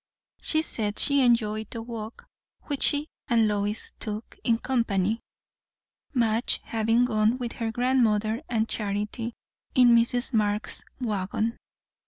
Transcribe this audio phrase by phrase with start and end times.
[0.41, 2.25] She said she enjoyed the walk,
[2.63, 5.19] which she and Lois took in company,
[6.11, 9.35] Madge having gone with her grandmother and Charity
[9.75, 10.33] in Mrs.
[10.33, 11.55] Marx's waggon.